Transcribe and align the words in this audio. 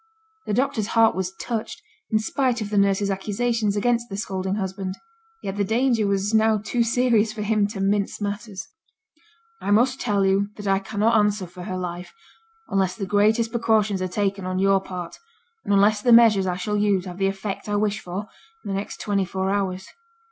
The 0.47 0.53
doctor's 0.55 0.87
heart 0.97 1.13
was 1.13 1.31
touched, 1.33 1.79
in 2.09 2.17
spite 2.17 2.59
of 2.59 2.71
the 2.71 2.77
nurse's 2.79 3.11
accusations 3.11 3.75
against 3.75 4.09
the 4.09 4.17
scolding 4.17 4.55
husband. 4.55 4.97
Yet 5.43 5.57
the 5.57 5.63
danger 5.63 6.07
was 6.07 6.33
now 6.33 6.57
too 6.57 6.81
serious 6.81 7.31
for 7.31 7.43
him 7.43 7.67
to 7.67 7.79
mince 7.79 8.19
matters. 8.19 8.65
'I 9.61 9.69
must 9.69 10.01
tell 10.01 10.25
you 10.25 10.49
that 10.55 10.65
I 10.65 10.79
cannot 10.79 11.19
answer 11.19 11.45
for 11.45 11.65
her 11.65 11.77
life, 11.77 12.15
unless 12.67 12.95
the 12.95 13.05
greatest 13.05 13.51
precautions 13.51 14.01
are 14.01 14.07
taken 14.07 14.43
on 14.43 14.57
your 14.57 14.81
part, 14.81 15.19
and 15.63 15.71
unless 15.71 16.01
the 16.01 16.11
measures 16.11 16.47
I 16.47 16.55
shall 16.55 16.77
use 16.77 17.05
have 17.05 17.19
the 17.19 17.27
effect 17.27 17.69
I 17.69 17.75
wish 17.75 17.99
for 17.99 18.27
in 18.65 18.69
the 18.69 18.73
next 18.79 18.99
twenty 19.01 19.23
four 19.25 19.51
hours. 19.51 19.87